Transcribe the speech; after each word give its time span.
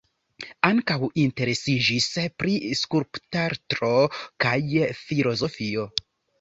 Ankaŭ 0.69 0.95
interesiĝis 1.23 2.09
pri 2.41 2.57
skulptarto 2.81 3.93
kaj 4.47 4.59
filozofio. 5.05 5.89